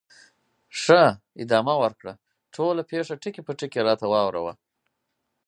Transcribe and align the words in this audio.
ښه، 0.81 1.03
ادامه 1.43 1.75
ورکړه، 1.83 2.13
ټوله 2.53 2.81
پېښه 2.91 3.13
ټکي 3.21 3.41
په 3.47 3.51
ټکي 3.59 3.81
راته 3.87 4.05
واوره 4.13 4.39
وه. 4.45 4.53